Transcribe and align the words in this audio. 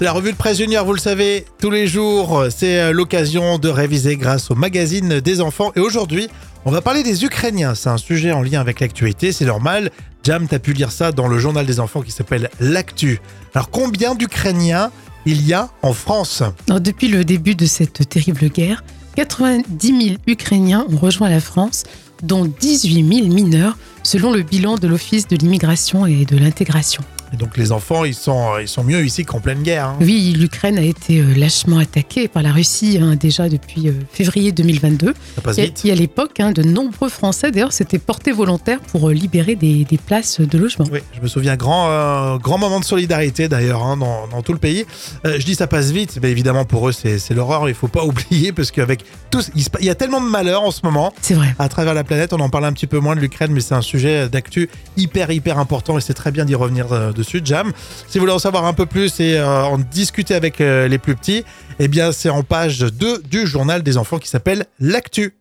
C'est 0.00 0.06
la 0.06 0.12
revue 0.12 0.32
de 0.32 0.36
presse 0.38 0.56
junior, 0.56 0.86
vous 0.86 0.94
le 0.94 0.98
savez, 0.98 1.44
tous 1.60 1.70
les 1.70 1.86
jours, 1.86 2.46
c'est 2.48 2.80
euh, 2.80 2.90
l'occasion 2.90 3.58
de 3.58 3.68
réviser 3.68 4.16
grâce 4.16 4.50
au 4.50 4.54
magazine 4.54 5.20
des 5.20 5.42
enfants. 5.42 5.72
Et 5.76 5.80
aujourd'hui, 5.80 6.28
on 6.64 6.70
va 6.70 6.80
parler 6.80 7.02
des 7.02 7.22
Ukrainiens. 7.26 7.74
C'est 7.74 7.90
un 7.90 7.98
sujet 7.98 8.32
en 8.32 8.40
lien 8.40 8.62
avec 8.62 8.80
l'actualité, 8.80 9.30
c'est 9.30 9.44
normal. 9.44 9.90
Jam, 10.24 10.48
t'as 10.48 10.58
pu 10.58 10.72
lire 10.72 10.90
ça 10.90 11.12
dans 11.12 11.28
le 11.28 11.38
journal 11.38 11.66
des 11.66 11.80
enfants 11.80 12.00
qui 12.00 12.12
s'appelle 12.12 12.48
L'actu. 12.60 13.20
Alors 13.54 13.68
combien 13.68 14.14
d'Ukrainiens 14.14 14.90
il 15.26 15.46
y 15.46 15.52
a 15.52 15.68
en 15.82 15.92
France? 15.92 16.42
Depuis 16.68 17.08
le 17.08 17.22
début 17.22 17.54
de 17.54 17.66
cette 17.66 18.08
terrible 18.08 18.48
guerre, 18.48 18.82
90 19.16 20.04
000 20.06 20.16
Ukrainiens 20.26 20.86
ont 20.88 20.96
rejoint 20.96 21.28
la 21.28 21.40
France, 21.40 21.84
dont 22.22 22.46
18 22.46 23.16
000 23.24 23.28
mineurs, 23.28 23.76
selon 24.02 24.32
le 24.32 24.40
bilan 24.40 24.76
de 24.76 24.88
l'Office 24.88 25.28
de 25.28 25.36
l'immigration 25.36 26.06
et 26.06 26.24
de 26.24 26.38
l'intégration. 26.38 27.04
Et 27.32 27.36
donc 27.36 27.56
les 27.56 27.72
enfants, 27.72 28.04
ils 28.04 28.14
sont, 28.14 28.58
ils 28.60 28.68
sont 28.68 28.82
mieux 28.84 29.04
ici 29.04 29.24
qu'en 29.24 29.40
pleine 29.40 29.62
guerre. 29.62 29.86
hein. 29.86 29.96
Oui, 30.00 30.34
l'Ukraine 30.36 30.78
a 30.78 30.82
été 30.82 31.20
euh, 31.20 31.34
lâchement 31.36 31.78
attaquée 31.78 32.26
par 32.28 32.42
la 32.42 32.52
Russie 32.52 32.98
hein, 33.00 33.14
déjà 33.16 33.48
depuis 33.48 33.88
euh, 33.88 33.92
février 34.12 34.52
2022. 34.52 35.14
Ça 35.36 35.40
passe 35.40 35.58
vite. 35.58 35.82
et 35.84 35.92
à 35.92 35.94
l'époque, 35.94 36.40
hein, 36.40 36.52
de 36.52 36.62
nombreux 36.62 37.08
Français 37.08 37.50
d'ailleurs 37.50 37.72
s'étaient 37.72 37.98
portés 37.98 38.32
volontaires 38.32 38.80
pour 38.80 39.08
euh, 39.08 39.12
libérer 39.12 39.54
des, 39.54 39.84
des 39.84 39.98
places 39.98 40.40
de 40.40 40.58
logement. 40.58 40.86
Oui, 40.92 41.00
je 41.16 41.20
me 41.20 41.28
souviens, 41.28 41.56
grand, 41.56 41.88
euh, 41.90 42.38
grand 42.38 42.58
moment 42.58 42.80
de 42.80 42.84
solidarité 42.84 43.48
d'ailleurs 43.48 43.96
dans, 43.96 44.26
dans 44.28 44.42
tout 44.42 44.52
le 44.52 44.58
pays. 44.58 44.84
Euh, 45.26 45.36
je 45.38 45.44
dis 45.44 45.54
ça 45.54 45.66
passe 45.66 45.90
vite, 45.90 46.18
mais 46.22 46.30
évidemment 46.30 46.64
pour 46.64 46.88
eux 46.88 46.92
c'est 46.92 47.30
l'horreur, 47.30 47.68
il 47.68 47.74
faut 47.74 47.88
pas 47.88 48.04
oublier 48.10 48.52
parce 48.52 48.70
qu'avec 48.70 49.04
tous, 49.30 49.50
il, 49.54 49.64
il 49.80 49.86
y 49.86 49.90
a 49.90 49.94
tellement 49.94 50.20
de 50.20 50.26
malheurs 50.28 50.62
en 50.62 50.70
ce 50.70 50.80
moment 50.82 51.12
C'est 51.22 51.34
vrai. 51.34 51.54
à 51.58 51.68
travers 51.68 51.94
la 51.94 52.02
planète, 52.04 52.32
on 52.32 52.40
en 52.40 52.50
parle 52.50 52.64
un 52.64 52.72
petit 52.72 52.86
peu 52.88 52.98
moins 52.98 53.14
de 53.14 53.20
l'Ukraine, 53.20 53.52
mais 53.52 53.60
c'est 53.60 53.74
un 53.74 53.82
sujet 53.82 54.28
d'actu 54.28 54.68
hyper 54.96 55.30
hyper 55.30 55.58
important 55.58 55.96
et 55.96 56.00
c'est 56.00 56.14
très 56.14 56.30
bien 56.32 56.44
d'y 56.44 56.54
revenir 56.54 56.86
dessus, 57.20 57.40
Jam. 57.44 57.72
Si 58.08 58.18
vous 58.18 58.22
voulez 58.22 58.32
en 58.32 58.38
savoir 58.38 58.64
un 58.64 58.72
peu 58.72 58.86
plus 58.86 59.20
et 59.20 59.38
euh, 59.38 59.62
en 59.62 59.78
discuter 59.78 60.34
avec 60.34 60.60
euh, 60.60 60.88
les 60.88 60.98
plus 60.98 61.14
petits, 61.14 61.44
eh 61.78 61.88
bien 61.88 62.12
c'est 62.12 62.30
en 62.30 62.42
page 62.42 62.80
2 62.80 63.22
du 63.22 63.46
journal 63.46 63.82
des 63.82 63.96
enfants 63.96 64.18
qui 64.18 64.28
s'appelle 64.28 64.66
L'actu. 64.80 65.34